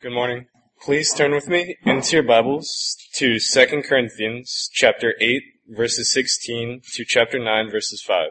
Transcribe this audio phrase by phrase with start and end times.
[0.00, 0.46] Good morning.
[0.80, 7.04] Please turn with me into your Bibles to 2 Corinthians chapter 8 verses 16 to
[7.04, 8.28] chapter 9 verses 5.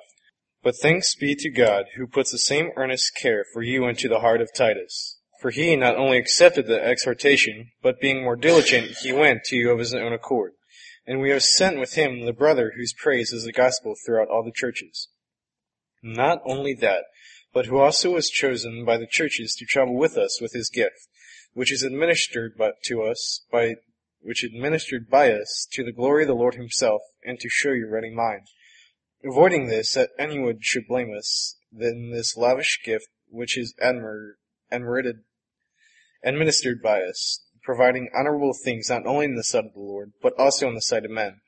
[0.63, 4.21] But thanks be to God who puts the same earnest care for you into the
[4.21, 5.19] heart of Titus.
[5.41, 9.69] For he not only accepted the exhortation, but being more diligent, he went to you
[9.69, 10.53] of his own accord.
[11.05, 14.45] And we have sent with him the brother whose praise is the gospel throughout all
[14.45, 15.09] the churches.
[16.01, 17.03] Not only that,
[17.53, 21.09] but who also was chosen by the churches to travel with us with his gift,
[21.57, 23.73] which is administered but to us by
[24.21, 27.89] which administered by us to the glory of the Lord himself, and to show your
[27.89, 28.43] ready mind.
[29.25, 34.33] Avoiding this, that anyone should blame us, then this lavish gift which is admir-
[34.71, 35.21] admirated
[36.23, 40.33] administered by us, providing honorable things not only in the sight of the Lord, but
[40.37, 41.41] also in the sight of men.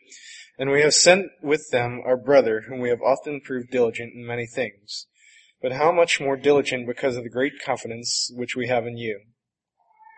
[0.58, 4.26] And we have sent with them our brother, whom we have often proved diligent in
[4.26, 5.06] many things.
[5.62, 9.22] But how much more diligent because of the great confidence which we have in you.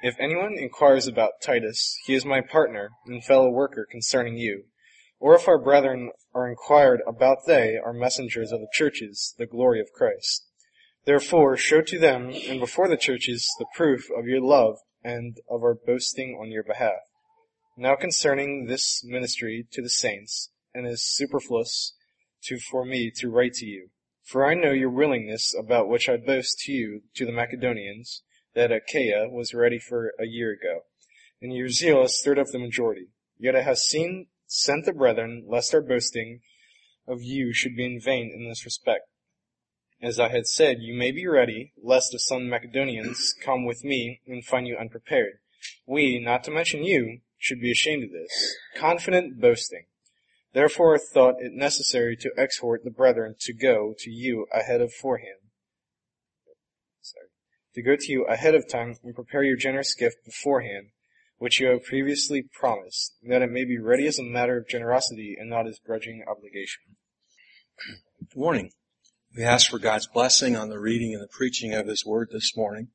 [0.04, 4.64] If anyone inquires about Titus, he is my partner and fellow worker concerning you.
[5.20, 9.80] Or if our brethren are inquired about, they are messengers of the churches, the glory
[9.80, 10.48] of Christ.
[11.06, 15.62] Therefore, show to them and before the churches the proof of your love and of
[15.62, 17.02] our boasting on your behalf.
[17.78, 21.96] Now concerning this ministry to the saints, and is superfluous
[22.44, 23.90] to for me to write to you.
[24.24, 28.72] For I know your willingness about which I boast to you to the Macedonians, that
[28.72, 30.82] Achaia was ready for a year ago,
[31.42, 33.08] and your zeal has stirred up the majority.
[33.38, 36.42] Yet I have seen sent the brethren, lest our boasting
[37.08, 39.08] of you should be in vain in this respect.
[40.02, 44.22] As I had said, you may be ready, lest if some Macedonians come with me
[44.28, 45.40] and find you unprepared.
[45.86, 48.56] We, not to mention you, should be ashamed of this.
[48.76, 49.86] Confident boasting.
[50.54, 54.92] Therefore I thought it necessary to exhort the brethren to go to you ahead of
[54.92, 55.41] forehand.
[57.76, 60.88] To go to you ahead of time and prepare your generous gift beforehand,
[61.38, 65.38] which you have previously promised, that it may be ready as a matter of generosity
[65.40, 66.98] and not as grudging obligation.
[68.36, 68.72] Morning.
[69.36, 72.58] We ask for God's blessing on the reading and the preaching of His Word this
[72.58, 72.90] morning.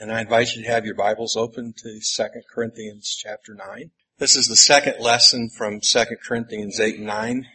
[0.00, 3.90] And I invite you to have your Bibles open to 2 Corinthians chapter 9.
[4.18, 7.46] This is the second lesson from 2 Corinthians 8 and 9.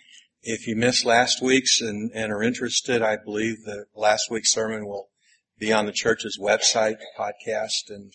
[0.43, 4.85] If you missed last week's and, and are interested, I believe that last week's sermon
[4.85, 5.09] will
[5.63, 8.11] be on the church's website, podcast, and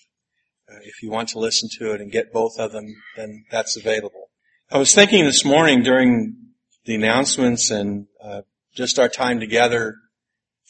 [0.69, 2.85] uh, if you want to listen to it and get both of them,
[3.17, 4.29] then that's available.
[4.71, 6.37] I was thinking this morning during
[6.85, 8.43] the announcements and uh,
[8.75, 9.97] just our time together,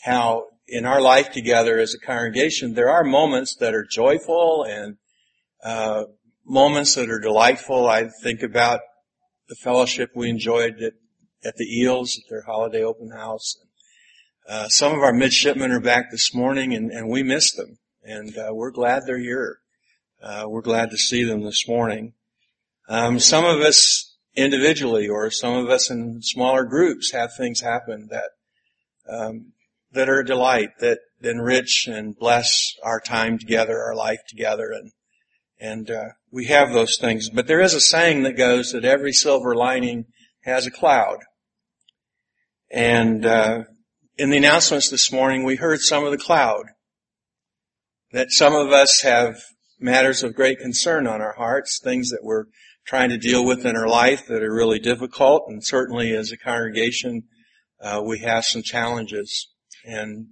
[0.05, 4.99] how in our life together as a congregation, there are moments that are joyful and
[5.65, 6.05] uh,
[6.47, 7.89] moments that are delightful.
[7.89, 8.83] I think about
[9.49, 10.93] the fellowship we enjoyed at,
[11.45, 13.57] at the Eels at their holiday open house.
[14.49, 18.39] Uh, some of our midshipmen are back this morning, and, and we miss them, and
[18.39, 19.59] uh, we're glad they're here.
[20.23, 22.15] Uh, we're glad to see them this morning.
[22.89, 28.09] Um, some of us individually, or some of us in smaller groups, have things happen
[28.11, 28.31] that
[29.07, 29.53] um,
[29.93, 34.93] that are a delight, that enrich and bless our time together, our life together, and
[35.61, 37.29] and uh, we have those things.
[37.29, 40.07] But there is a saying that goes that every silver lining
[40.45, 41.19] has a cloud.
[42.71, 43.65] And uh,
[44.19, 46.67] in the announcements this morning, we heard some of the cloud.
[48.13, 49.37] That some of us have
[49.79, 52.47] matters of great concern on our hearts, things that we're
[52.85, 56.37] trying to deal with in our life that are really difficult, and certainly as a
[56.37, 57.23] congregation,
[57.81, 59.49] uh, we have some challenges
[59.85, 60.27] and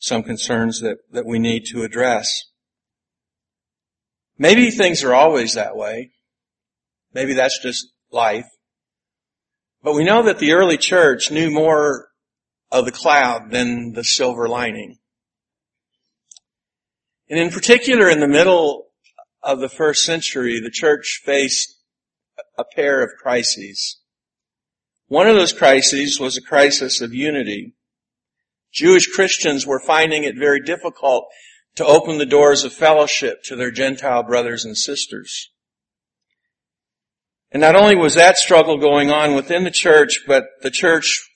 [0.00, 2.46] some concerns that, that we need to address.
[4.38, 6.10] Maybe things are always that way.
[7.12, 8.46] Maybe that's just life.
[9.82, 12.09] But we know that the early church knew more
[12.70, 14.98] of the cloud than the silver lining.
[17.28, 18.88] And in particular, in the middle
[19.42, 21.76] of the first century, the church faced
[22.58, 24.00] a pair of crises.
[25.06, 27.74] One of those crises was a crisis of unity.
[28.72, 31.26] Jewish Christians were finding it very difficult
[31.76, 35.50] to open the doors of fellowship to their Gentile brothers and sisters.
[37.52, 41.29] And not only was that struggle going on within the church, but the church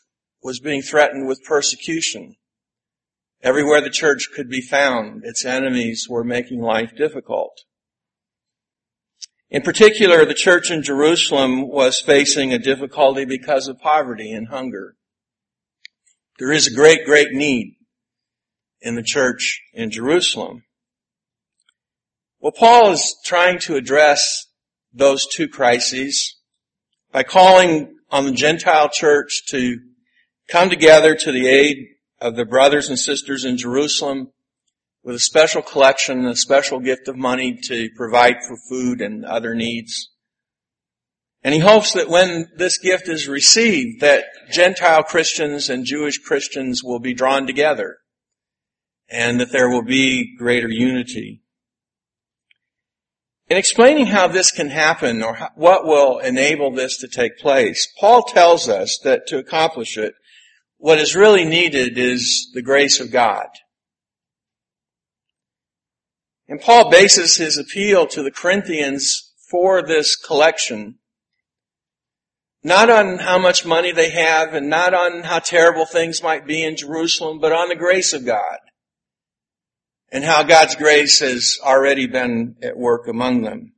[0.44, 2.37] was being threatened with persecution.
[3.43, 7.62] Everywhere the church could be found, its enemies were making life difficult.
[9.50, 14.96] In particular, the church in Jerusalem was facing a difficulty because of poverty and hunger.
[16.38, 17.76] There is a great, great need
[18.82, 20.64] in the church in Jerusalem.
[22.40, 24.47] Well, Paul is trying to address
[24.93, 26.37] those two crises
[27.12, 29.79] by calling on the Gentile church to
[30.49, 31.88] come together to the aid
[32.20, 34.32] of the brothers and sisters in Jerusalem
[35.05, 39.25] with a special collection, and a special gift of money to provide for food and
[39.25, 40.11] other needs.
[41.43, 46.82] And he hopes that when this gift is received, that Gentile Christians and Jewish Christians
[46.82, 47.99] will be drawn together
[49.11, 51.43] and that there will be greater unity.
[53.50, 58.23] In explaining how this can happen or what will enable this to take place, Paul
[58.23, 60.14] tells us that to accomplish it,
[60.85, 63.47] what is really needed is the grace of God.
[66.47, 70.97] And Paul bases his appeal to the Corinthians for this collection
[72.63, 76.63] not on how much money they have and not on how terrible things might be
[76.63, 78.59] in Jerusalem, but on the grace of God
[80.13, 83.73] and how God's grace has already been at work among them.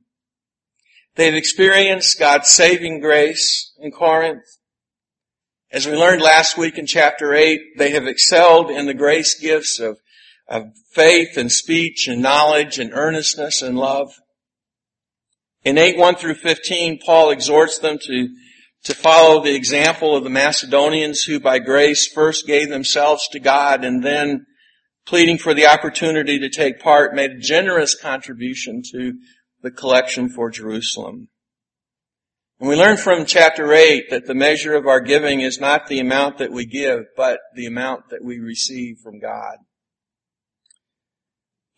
[1.15, 4.43] They've experienced God's saving grace in Corinth.
[5.73, 9.81] As we learned last week in chapter 8, they have excelled in the grace gifts
[9.81, 9.99] of,
[10.49, 14.13] of faith and speech and knowledge and earnestness and love.
[15.65, 18.29] In 8, 1 through 15, Paul exhorts them to
[18.87, 23.85] to follow the example of the Macedonians who by grace first gave themselves to God
[23.85, 24.47] and then
[25.05, 29.15] pleading for the opportunity to take part made a generous contribution to
[29.61, 31.31] the collection for Jerusalem.
[32.59, 36.01] And we learn from chapter 8 that the measure of our giving is not the
[36.01, 39.59] amount that we give, but the amount that we receive from God.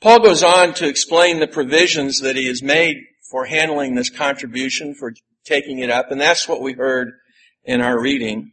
[0.00, 2.98] Paul goes on to explain the provisions that he has made
[3.28, 5.12] for handling this contribution for
[5.44, 7.08] taking it up, and that's what we heard
[7.64, 8.52] in our reading.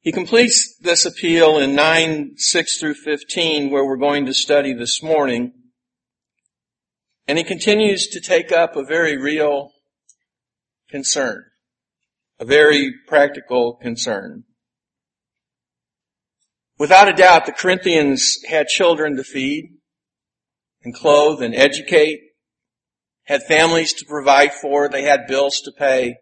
[0.00, 5.02] He completes this appeal in 9, 6 through 15, where we're going to study this
[5.02, 5.52] morning.
[7.28, 9.71] And he continues to take up a very real
[10.92, 11.46] concern,
[12.38, 14.44] a very practical concern.
[16.78, 19.78] Without a doubt, the Corinthians had children to feed
[20.84, 22.20] and clothe and educate
[23.24, 26.16] had families to provide for, they had bills to pay,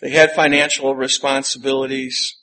[0.00, 2.36] they had financial responsibilities.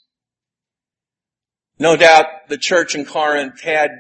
[1.78, 3.92] No doubt the church in Corinth had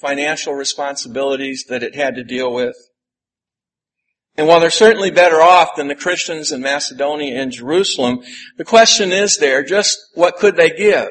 [0.00, 2.76] financial responsibilities that it had to deal with.
[4.38, 8.20] And while they're certainly better off than the Christians in Macedonia and Jerusalem,
[8.56, 11.10] the question is there, just what could they give?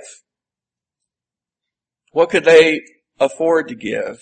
[2.13, 2.83] What could they
[3.19, 4.21] afford to give?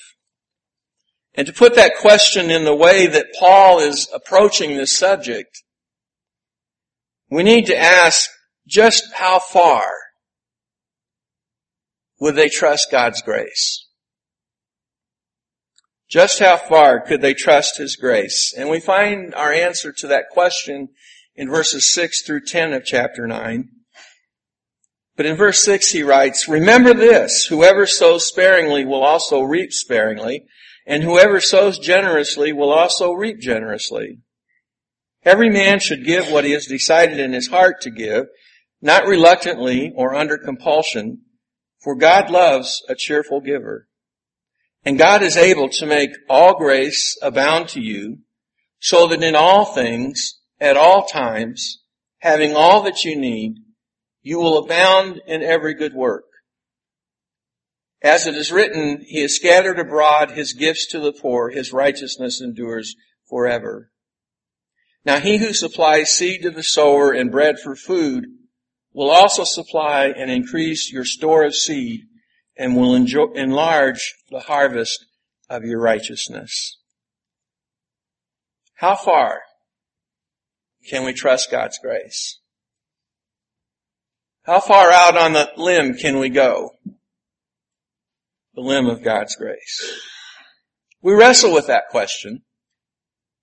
[1.35, 5.61] And to put that question in the way that Paul is approaching this subject,
[7.29, 8.27] we need to ask
[8.67, 9.85] just how far
[12.19, 13.84] would they trust God's grace?
[16.09, 18.53] Just how far could they trust His grace?
[18.55, 20.89] And we find our answer to that question
[21.35, 23.69] in verses 6 through 10 of chapter 9.
[25.17, 30.45] But in verse 6 he writes, Remember this, whoever sows sparingly will also reap sparingly,
[30.85, 34.19] and whoever sows generously will also reap generously.
[35.23, 38.25] Every man should give what he has decided in his heart to give,
[38.81, 41.21] not reluctantly or under compulsion,
[41.81, 43.87] for God loves a cheerful giver.
[44.85, 48.19] And God is able to make all grace abound to you,
[48.79, 51.81] so that in all things, at all times,
[52.19, 53.55] having all that you need,
[54.21, 56.25] you will abound in every good work.
[58.03, 62.39] As it is written, He has scattered abroad His gifts to the poor, His righteousness
[62.39, 62.95] endures
[63.27, 63.91] forever.
[65.05, 68.25] Now he who supplies seed to the sower and bread for food
[68.91, 72.01] will also supply and increase your store of seed
[72.57, 75.05] and will enjoy, enlarge the harvest
[75.49, 76.77] of your righteousness.
[78.75, 79.41] How far
[80.89, 82.39] can we trust God's grace?
[84.43, 86.71] How far out on the limb can we go?
[88.55, 89.99] the limb of God's grace?
[91.01, 92.41] We wrestle with that question.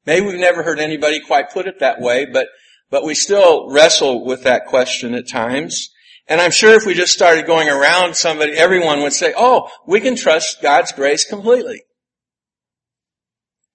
[0.04, 2.48] Maybe we've never heard anybody quite put it that way, but,
[2.90, 5.90] but we still wrestle with that question at times.
[6.28, 10.00] And I'm sure if we just started going around somebody, everyone would say, oh, we
[10.00, 11.82] can trust God's grace completely.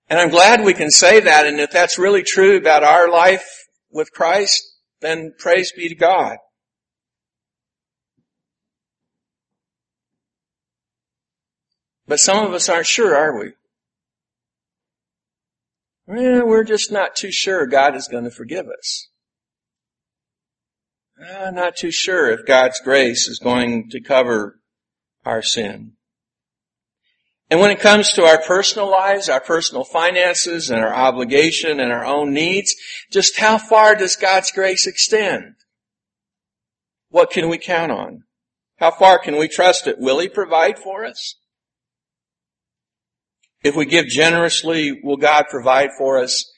[0.10, 3.46] And I'm glad we can say that, and if that's really true about our life
[3.92, 4.64] with Christ,
[5.02, 6.38] then praise be to God.
[12.08, 13.52] But some of us aren't sure, are we?
[16.08, 19.10] Well, we're just not too sure God is going to forgive us.
[21.20, 24.60] I'm not too sure if God's grace is going to cover
[25.26, 25.94] our sin.
[27.50, 31.92] And when it comes to our personal lives, our personal finances and our obligation and
[31.92, 32.76] our own needs,
[33.12, 35.56] just how far does God's grace extend?
[37.10, 38.24] What can we count on?
[38.78, 39.98] How far can we trust it?
[39.98, 41.36] Will He provide for us?
[43.64, 46.52] If we give generously, will God provide for us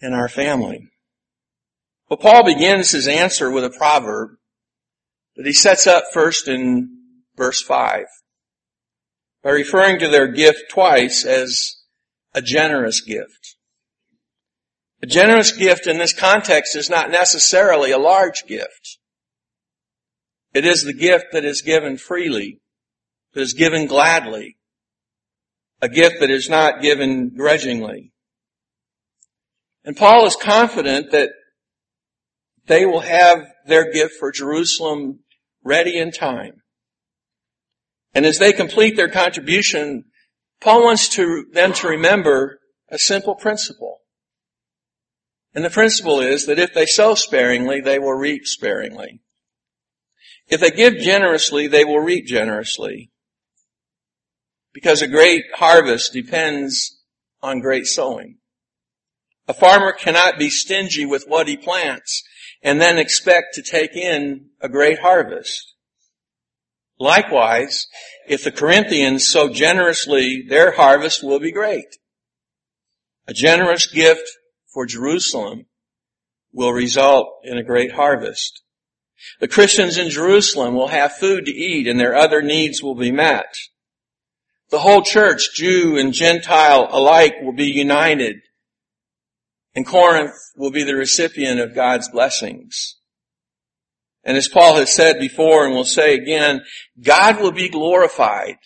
[0.00, 0.91] and our family?
[2.12, 4.32] Well, Paul begins his answer with a proverb
[5.34, 6.90] that he sets up first in
[7.36, 8.04] verse 5
[9.42, 11.76] by referring to their gift twice as
[12.34, 13.56] a generous gift.
[15.02, 18.98] A generous gift in this context is not necessarily a large gift.
[20.52, 22.60] It is the gift that is given freely,
[23.32, 24.58] that is given gladly,
[25.80, 28.12] a gift that is not given grudgingly.
[29.82, 31.30] And Paul is confident that
[32.66, 35.20] they will have their gift for Jerusalem
[35.64, 36.62] ready in time.
[38.14, 40.04] And as they complete their contribution,
[40.60, 44.00] Paul wants to, them to remember a simple principle.
[45.54, 49.20] And the principle is that if they sow sparingly, they will reap sparingly.
[50.48, 53.10] If they give generously, they will reap generously.
[54.72, 57.02] Because a great harvest depends
[57.42, 58.38] on great sowing.
[59.48, 62.22] A farmer cannot be stingy with what he plants
[62.62, 65.74] and then expect to take in a great harvest.
[66.98, 67.88] Likewise,
[68.28, 71.96] if the Corinthians sow generously, their harvest will be great.
[73.26, 74.28] A generous gift
[74.72, 75.66] for Jerusalem
[76.52, 78.62] will result in a great harvest.
[79.40, 83.10] The Christians in Jerusalem will have food to eat and their other needs will be
[83.10, 83.54] met.
[84.70, 88.36] The whole church, Jew and Gentile alike, will be united
[89.74, 92.96] and Corinth will be the recipient of God's blessings.
[94.24, 96.62] And as Paul has said before and will say again,
[97.02, 98.56] God will be glorified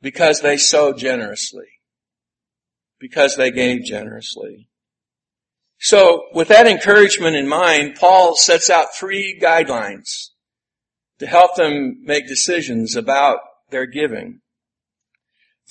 [0.00, 1.66] because they sow generously,
[2.98, 4.68] because they gave generously.
[5.78, 10.28] So with that encouragement in mind, Paul sets out three guidelines
[11.18, 13.40] to help them make decisions about
[13.70, 14.40] their giving.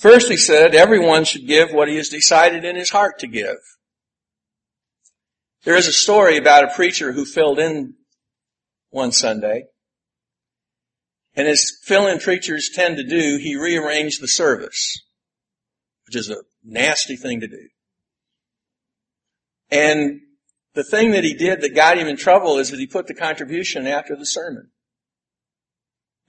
[0.00, 3.58] First, he said, everyone should give what he has decided in his heart to give.
[5.64, 7.96] There is a story about a preacher who filled in
[8.88, 9.64] one Sunday.
[11.34, 15.02] And as fill-in preachers tend to do, he rearranged the service,
[16.06, 17.68] which is a nasty thing to do.
[19.70, 20.22] And
[20.72, 23.12] the thing that he did that got him in trouble is that he put the
[23.12, 24.70] contribution after the sermon.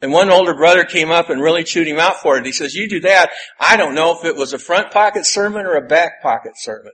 [0.01, 2.45] And one older brother came up and really chewed him out for it.
[2.45, 3.29] He says, you do that.
[3.59, 6.93] I don't know if it was a front pocket sermon or a back pocket sermon.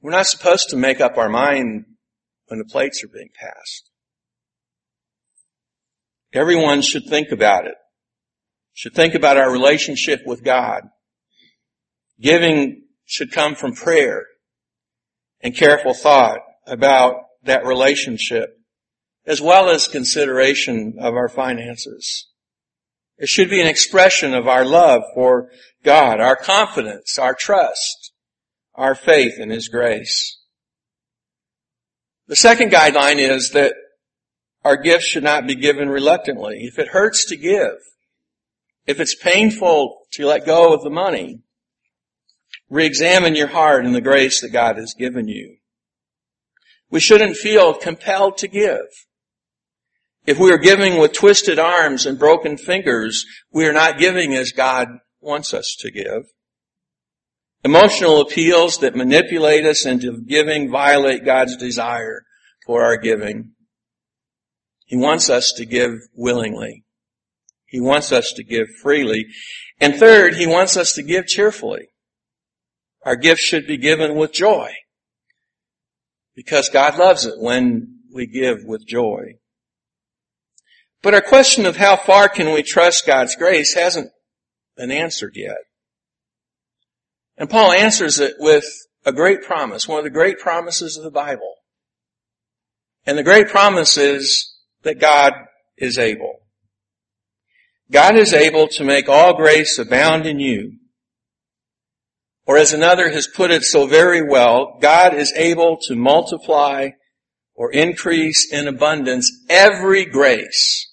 [0.00, 1.86] We're not supposed to make up our mind
[2.46, 3.90] when the plates are being passed.
[6.32, 7.74] Everyone should think about it.
[8.74, 10.82] Should think about our relationship with God.
[12.20, 14.26] Giving should come from prayer
[15.40, 18.50] and careful thought about that relationship
[19.26, 22.28] as well as consideration of our finances.
[23.18, 25.50] It should be an expression of our love for
[25.82, 28.12] God, our confidence, our trust,
[28.74, 30.38] our faith in His grace.
[32.28, 33.74] The second guideline is that
[34.64, 36.64] our gifts should not be given reluctantly.
[36.64, 37.76] If it hurts to give,
[38.86, 41.40] if it's painful to let go of the money,
[42.68, 45.56] re-examine your heart and the grace that God has given you.
[46.90, 49.05] We shouldn't feel compelled to give.
[50.26, 54.50] If we are giving with twisted arms and broken fingers, we are not giving as
[54.50, 54.88] God
[55.20, 56.24] wants us to give.
[57.64, 62.24] Emotional appeals that manipulate us into giving violate God's desire
[62.66, 63.52] for our giving.
[64.84, 66.84] He wants us to give willingly.
[67.66, 69.26] He wants us to give freely.
[69.80, 71.88] And third, He wants us to give cheerfully.
[73.04, 74.72] Our gifts should be given with joy.
[76.34, 79.38] Because God loves it when we give with joy.
[81.02, 84.10] But our question of how far can we trust God's grace hasn't
[84.76, 85.58] been answered yet.
[87.36, 88.64] And Paul answers it with
[89.04, 91.54] a great promise, one of the great promises of the Bible.
[93.04, 95.32] And the great promise is that God
[95.76, 96.40] is able.
[97.90, 100.78] God is able to make all grace abound in you.
[102.46, 106.90] Or as another has put it so very well, God is able to multiply
[107.56, 110.92] or increase in abundance every grace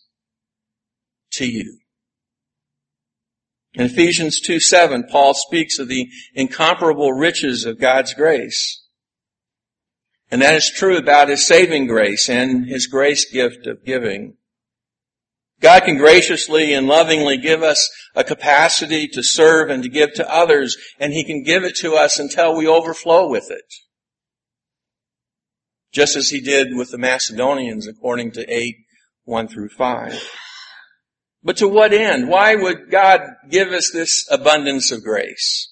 [1.33, 1.79] to you.
[3.73, 8.81] In Ephesians 2 7, Paul speaks of the incomparable riches of God's grace.
[10.29, 14.37] And that is true about His saving grace and His grace gift of giving.
[15.59, 20.33] God can graciously and lovingly give us a capacity to serve and to give to
[20.33, 23.73] others, and He can give it to us until we overflow with it.
[25.93, 28.75] Just as He did with the Macedonians according to 8,
[29.25, 30.29] 1 through 5.
[31.43, 32.29] But to what end?
[32.29, 35.69] Why would God give us this abundance of grace?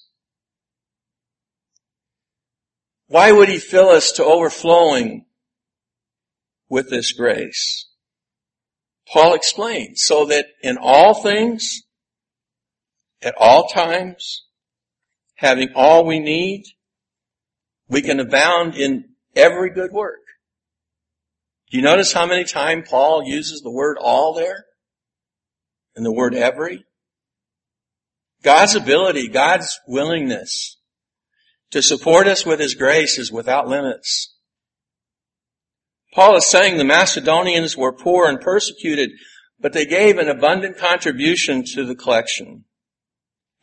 [3.08, 5.26] Why would He fill us to overflowing
[6.68, 7.88] with this grace?
[9.12, 11.82] Paul explains, so that in all things,
[13.20, 14.46] at all times,
[15.36, 16.64] having all we need,
[17.88, 20.20] we can abound in every good work.
[21.70, 24.66] Do you notice how many times Paul uses the word all there?
[25.96, 26.84] And the word every?
[28.42, 30.76] God's ability, God's willingness
[31.72, 34.36] to support us with His grace is without limits.
[36.14, 39.10] Paul is saying the Macedonians were poor and persecuted,
[39.58, 42.64] but they gave an abundant contribution to the collection.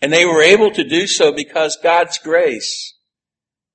[0.02, 2.96] And they were able to do so because God's grace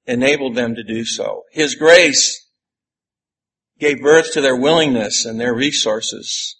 [0.07, 1.43] enabled them to do so.
[1.53, 2.41] His grace
[3.79, 6.57] gave birth to their willingness and their resources.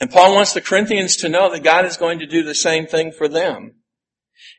[0.00, 2.86] And Paul wants the Corinthians to know that God is going to do the same
[2.86, 3.72] thing for them.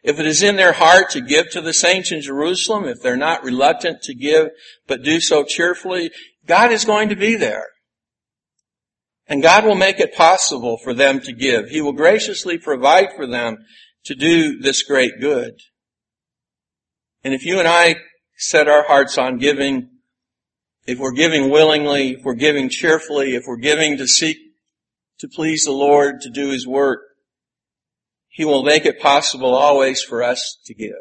[0.04, 3.18] If it is in their heart to give to the saints in Jerusalem, if they're
[3.18, 4.50] not reluctant to give,
[4.88, 6.12] but do so cheerfully,
[6.46, 7.66] God is going to be there.
[9.28, 11.70] And God will make it possible for them to give.
[11.70, 13.58] He will graciously provide for them
[14.06, 15.54] to do this great good.
[17.26, 17.96] And if you and I
[18.38, 19.90] set our hearts on giving,
[20.86, 24.38] if we're giving willingly, if we're giving cheerfully, if we're giving to seek
[25.18, 27.00] to please the Lord, to do His work,
[28.30, 30.92] He will make it possible always for us to give.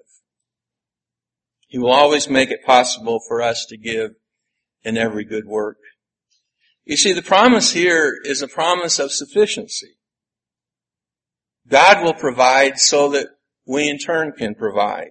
[1.68, 4.12] He will always make it possible for us to give
[4.82, 5.76] in every good work.
[6.86, 9.98] You see, the promise here is a promise of sufficiency.
[11.68, 13.26] God will provide so that
[13.66, 15.10] we in turn can provide.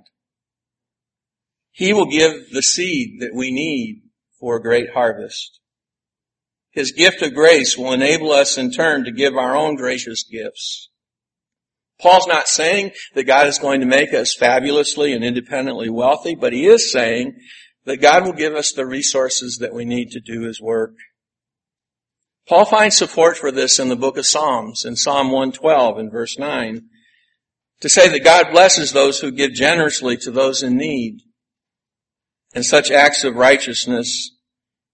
[1.73, 4.03] He will give the seed that we need
[4.39, 5.59] for a great harvest.
[6.71, 10.89] His gift of grace will enable us in turn to give our own gracious gifts.
[11.99, 16.53] Paul's not saying that God is going to make us fabulously and independently wealthy, but
[16.53, 17.35] he is saying
[17.85, 20.93] that God will give us the resources that we need to do his work.
[22.47, 26.37] Paul finds support for this in the book of Psalms, in Psalm 112 in verse
[26.37, 26.81] 9,
[27.81, 31.21] to say that God blesses those who give generously to those in need
[32.53, 34.31] and such acts of righteousness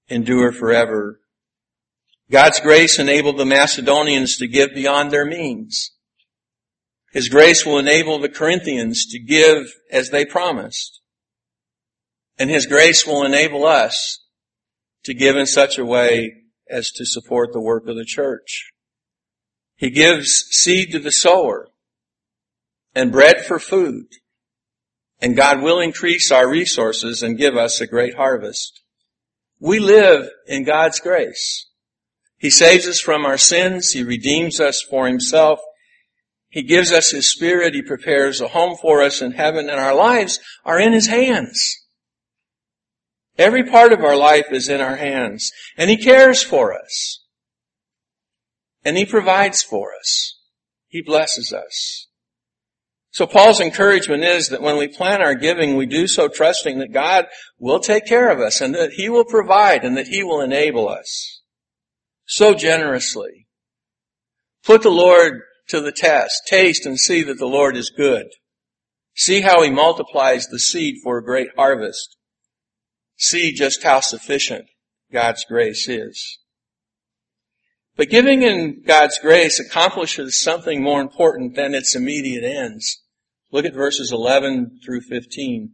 [0.07, 1.19] endure forever.
[2.31, 5.91] God's grace enabled the Macedonians to give beyond their means.
[7.11, 11.01] His grace will enable the Corinthians to give as they promised.
[12.37, 14.23] And His grace will enable us
[15.03, 16.33] to give in such a way
[16.69, 18.71] as to support the work of the church.
[19.75, 21.69] He gives seed to the sower
[22.93, 24.05] and bread for food
[25.21, 28.81] and God will increase our resources and give us a great harvest.
[29.59, 31.67] We live in God's grace.
[32.37, 33.91] He saves us from our sins.
[33.91, 35.59] He redeems us for Himself.
[36.47, 37.75] He gives us His Spirit.
[37.75, 41.75] He prepares a home for us in heaven and our lives are in His hands.
[43.37, 47.23] Every part of our life is in our hands and He cares for us.
[48.85, 50.39] And He provides for us.
[50.87, 52.07] He blesses us.
[53.11, 56.93] So Paul's encouragement is that when we plan our giving, we do so trusting that
[56.93, 57.25] God
[57.57, 60.87] will take care of us and that He will provide and that He will enable
[60.87, 61.41] us.
[62.25, 63.47] So generously.
[64.63, 66.43] Put the Lord to the test.
[66.47, 68.27] Taste and see that the Lord is good.
[69.15, 72.15] See how He multiplies the seed for a great harvest.
[73.17, 74.65] See just how sufficient
[75.11, 76.37] God's grace is.
[77.99, 83.03] But giving in God's grace accomplishes something more important than its immediate ends.
[83.51, 85.73] Look at verses 11 through 15.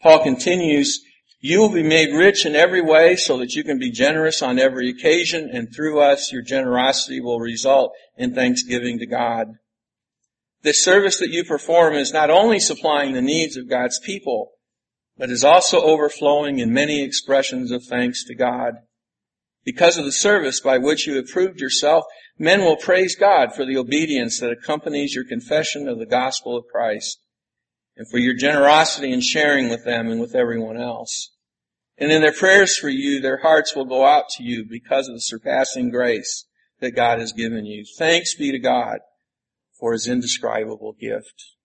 [0.00, 1.00] Paul continues,
[1.40, 4.60] you will be made rich in every way so that you can be generous on
[4.60, 9.48] every occasion and through us your generosity will result in thanksgiving to God.
[10.62, 14.52] This service that you perform is not only supplying the needs of God's people,
[15.18, 18.74] but is also overflowing in many expressions of thanks to God.
[19.66, 22.04] Because of the service by which you have proved yourself,
[22.38, 26.68] men will praise God for the obedience that accompanies your confession of the gospel of
[26.70, 27.18] Christ
[27.96, 31.32] and for your generosity in sharing with them and with everyone else.
[31.98, 35.14] And in their prayers for you, their hearts will go out to you because of
[35.14, 36.46] the surpassing grace
[36.78, 37.84] that God has given you.
[37.98, 38.98] Thanks be to God
[39.80, 41.56] for his indescribable gift.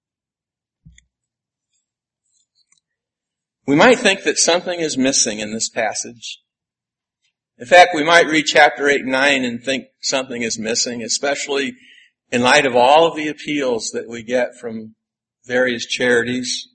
[3.67, 6.39] We might think that something is missing in this passage.
[7.61, 11.75] In fact, we might read chapter 8 and 9 and think something is missing, especially
[12.31, 14.95] in light of all of the appeals that we get from
[15.45, 16.67] various charities.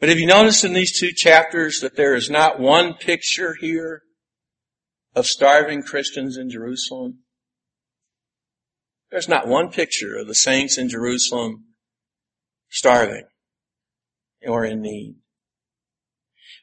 [0.00, 4.00] But have you noticed in these two chapters that there is not one picture here
[5.14, 7.18] of starving Christians in Jerusalem?
[9.10, 11.64] There's not one picture of the saints in Jerusalem
[12.70, 13.26] starving
[14.46, 15.16] or in need.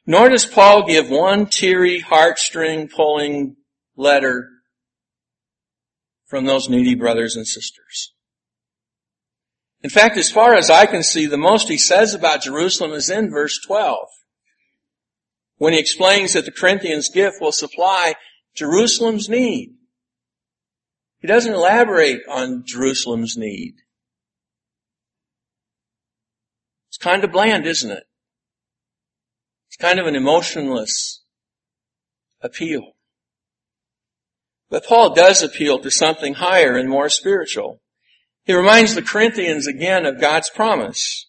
[0.06, 3.56] Nor does Paul give one teary, heartstring pulling
[3.96, 4.48] letter
[6.26, 8.12] from those needy brothers and sisters.
[9.82, 13.10] In fact, as far as I can see, the most he says about Jerusalem is
[13.10, 14.08] in verse 12.
[15.58, 18.14] When he explains that the Corinthians gift will supply
[18.54, 19.74] Jerusalem's need.
[21.20, 23.74] He doesn't elaborate on Jerusalem's need.
[26.88, 28.04] It's kind of bland, isn't it?
[29.82, 31.24] Kind of an emotionless
[32.40, 32.92] appeal.
[34.70, 37.80] But Paul does appeal to something higher and more spiritual.
[38.44, 41.28] He reminds the Corinthians again of God's promise.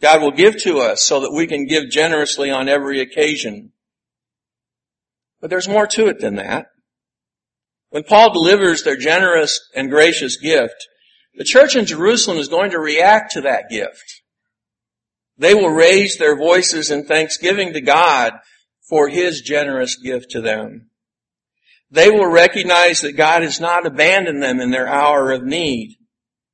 [0.00, 3.70] God will give to us so that we can give generously on every occasion.
[5.40, 6.66] But there's more to it than that.
[7.90, 10.88] When Paul delivers their generous and gracious gift,
[11.36, 14.22] the church in Jerusalem is going to react to that gift.
[15.38, 18.34] They will raise their voices in thanksgiving to God
[18.88, 20.90] for His generous gift to them.
[21.90, 25.96] They will recognize that God has not abandoned them in their hour of need.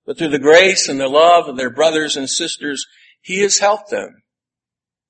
[0.05, 2.85] But through the grace and the love of their brothers and sisters,
[3.21, 4.23] He has helped them.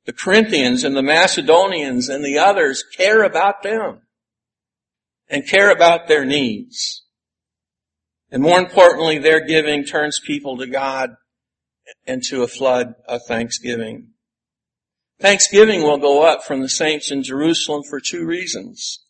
[0.05, 4.03] The Corinthians and the Macedonians and the others care about them
[5.29, 7.05] and care about their needs.
[8.31, 11.11] And more importantly, their giving turns people to God
[12.07, 14.09] and to a flood of thanksgiving.
[15.21, 19.05] Thanksgiving will go up from the saints in Jerusalem for two reasons.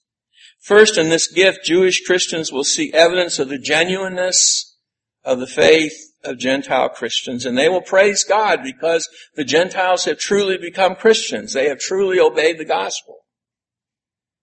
[0.61, 4.77] First, in this gift, Jewish Christians will see evidence of the genuineness
[5.25, 7.47] of the faith of Gentile Christians.
[7.47, 11.53] And they will praise God because the Gentiles have truly become Christians.
[11.53, 13.21] They have truly obeyed the gospel.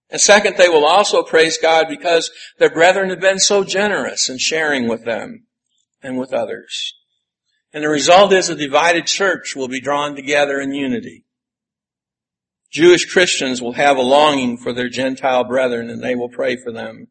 [0.10, 4.40] And second, they will also praise God because their brethren have been so generous in
[4.40, 5.46] sharing with them
[6.02, 6.96] and with others.
[7.74, 11.26] And the result is a divided church will be drawn together in unity.
[12.72, 16.72] Jewish Christians will have a longing for their Gentile brethren and they will pray for
[16.72, 17.08] them.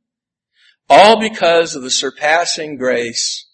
[0.89, 3.47] All because of the surpassing grace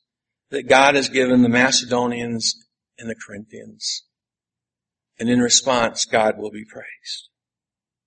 [0.50, 2.54] that God has given the Macedonians
[2.98, 4.04] and the Corinthians.
[5.18, 7.28] And in response, God will be praised.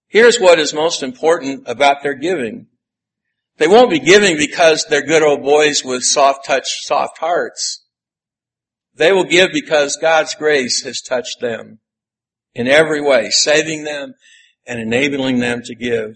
[0.07, 2.67] Here's what is most important about their giving.
[3.57, 7.83] They won't be giving because they're good old boys with soft touch, soft hearts.
[8.97, 11.79] They will give because God's grace has touched them
[12.53, 14.13] in every way, saving them
[14.65, 16.15] and enabling them to give.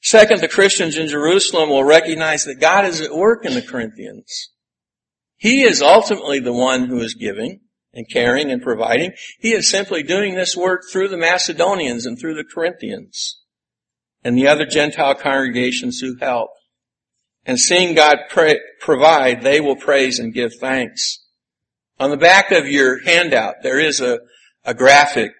[0.00, 4.50] Second, the Christians in Jerusalem will recognize that God is at work in the Corinthians.
[5.36, 7.60] He is ultimately the one who is giving
[7.92, 9.12] and caring and providing.
[9.40, 13.40] He is simply doing this work through the Macedonians and through the Corinthians
[14.22, 16.50] and the other Gentile congregations who help.
[17.44, 21.25] And seeing God pray, provide, they will praise and give thanks.
[21.98, 24.18] On the back of your handout, there is a,
[24.64, 25.32] a graphic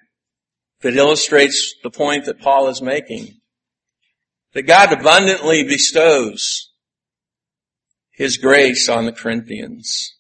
[0.81, 3.41] that illustrates the point that Paul is making.
[4.55, 6.73] That God abundantly bestows
[8.11, 10.15] his grace on the Corinthians.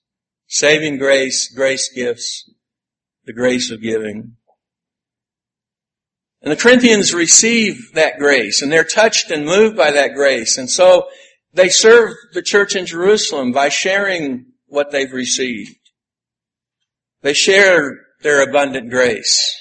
[0.47, 2.49] Saving grace, grace gifts,
[3.25, 4.37] the grace of giving.
[6.43, 10.59] And the Corinthians receive that grace and they're touched and moved by that grace.
[10.59, 11.09] And so
[11.55, 15.86] they serve the church in Jerusalem by sharing what they've received.
[17.23, 19.55] They share their abundant grace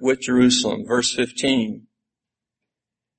[0.00, 1.86] with Jerusalem, verse 15.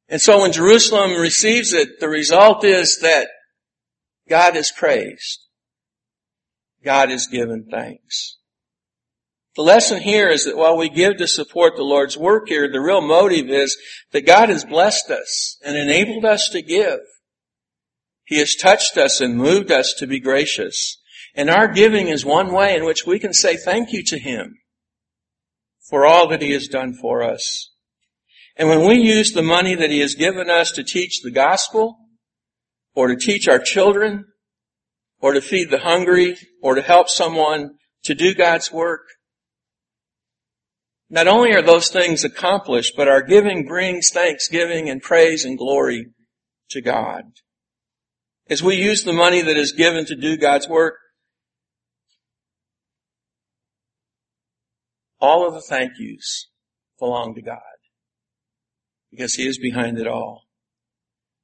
[0.08, 3.28] And so when Jerusalem receives it, the result is that
[4.28, 5.46] God is praised.
[6.84, 8.38] God is given thanks.
[9.56, 12.80] The lesson here is that while we give to support the Lord's work here, the
[12.80, 13.78] real motive is
[14.12, 17.00] that God has blessed us and enabled us to give.
[18.24, 20.99] He has touched us and moved us to be gracious.
[21.40, 24.58] And our giving is one way in which we can say thank you to Him
[25.90, 27.72] for all that He has done for us.
[28.58, 31.98] And when we use the money that He has given us to teach the gospel,
[32.94, 34.26] or to teach our children,
[35.22, 37.70] or to feed the hungry, or to help someone
[38.04, 39.06] to do God's work.
[41.10, 46.08] Not only are those things accomplished, but our giving brings thanksgiving and praise and glory
[46.72, 47.24] to God.
[48.50, 50.96] As we use the money that is given to do God's work,
[55.20, 56.50] all of the thank yous
[57.00, 57.60] belong to God
[59.12, 60.44] because He is behind it all.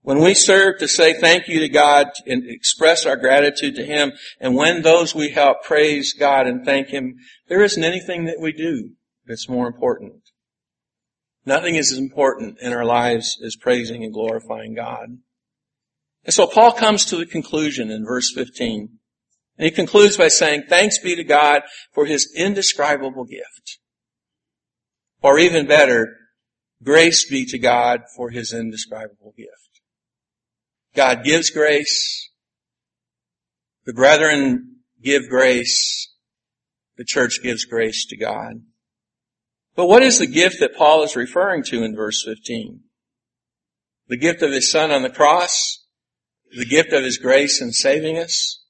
[0.02, 4.14] When we serve to say thank you to God and express our gratitude to Him,
[4.40, 7.16] and when those we help praise God and thank Him,
[7.48, 8.92] there isn't anything that we do
[9.26, 10.22] that's more important.
[11.44, 15.18] Nothing is as important in our lives as praising and glorifying God.
[16.24, 19.00] And so Paul comes to the conclusion in verse 15.
[19.58, 21.64] And he concludes by saying, thanks be to God
[21.94, 23.80] for his indescribable gift.
[25.22, 26.16] Or even better,
[26.84, 29.82] grace be to God for his indescribable gift.
[30.96, 32.30] God gives grace.
[33.86, 36.14] The brethren give grace.
[36.98, 38.62] The church gives grace to God.
[39.76, 42.82] But what is the gift that Paul is referring to in verse 15?
[44.08, 45.86] The gift of his son on the cross?
[46.56, 48.65] The gift of his grace in saving us?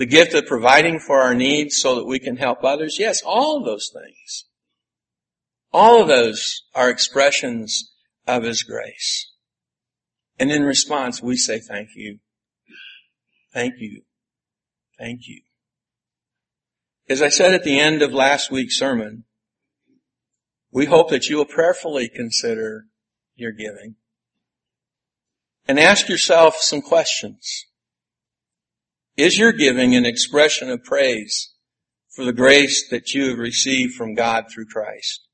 [0.00, 2.96] The gift of providing for our needs so that we can help others?
[2.98, 4.46] Yes, all of those things.
[5.74, 7.92] All of those are expressions
[8.26, 9.30] of his grace.
[10.38, 12.20] And in response, we say thank you.
[13.52, 14.00] Thank you.
[14.98, 15.42] Thank you.
[17.06, 19.24] As I said at the end of last week's sermon,
[20.72, 22.86] we hope that you will prayerfully consider
[23.34, 23.96] your giving
[25.68, 27.66] and ask yourself some questions.
[29.16, 31.52] Is your giving an expression of praise
[32.08, 35.26] for the grace that you have received from God through Christ?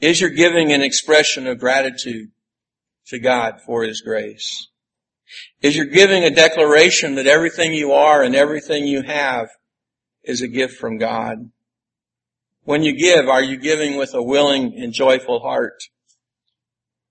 [0.00, 2.30] Is your giving an expression of gratitude
[3.06, 4.68] to God for His grace?
[5.62, 9.48] Is your giving a declaration that everything you are and everything you have
[10.24, 11.50] is a gift from God?
[12.64, 15.82] When you give, are you giving with a willing and joyful heart?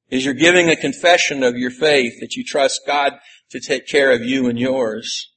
[0.10, 3.13] Is your giving a confession of your faith that you trust God
[3.51, 5.31] to take care of you and yours?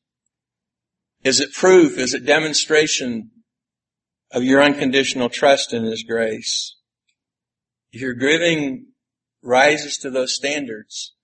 [1.24, 1.98] Is it proof?
[1.98, 3.30] Is it demonstration
[4.30, 6.76] of your unconditional trust in His grace?
[7.92, 8.86] If your giving
[9.42, 11.14] rises to those standards,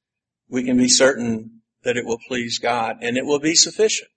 [0.48, 4.10] we can be certain that it will please God and it will be sufficient.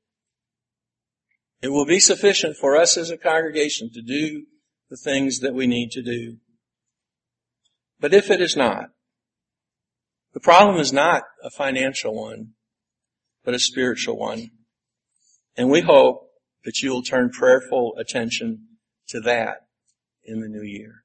[1.62, 4.46] It will be sufficient for us as a congregation to do
[4.90, 6.38] the things that we need to do.
[8.00, 8.90] But if it is not,
[10.34, 12.54] the problem is not a financial one,
[13.44, 14.50] but a spiritual one.
[15.58, 16.30] And we hope
[16.64, 18.68] that you will turn prayerful attention
[19.10, 19.58] to that
[20.24, 21.04] in the new year.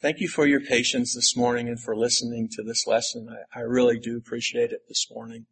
[0.00, 3.28] Thank you for your patience this morning and for listening to this lesson.
[3.30, 5.46] I, I really do appreciate it this morning.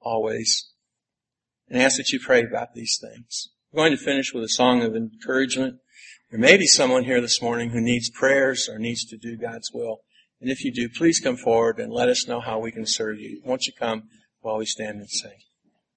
[0.00, 0.70] Always.
[1.68, 3.50] And ask that you pray about these things.
[3.72, 5.76] I'm going to finish with a song of encouragement.
[6.30, 9.70] There may be someone here this morning who needs prayers or needs to do God's
[9.72, 9.98] will.
[10.40, 13.18] And if you do, please come forward and let us know how we can serve
[13.18, 13.42] you.
[13.44, 14.04] Won't you come
[14.40, 15.38] while we stand and sing?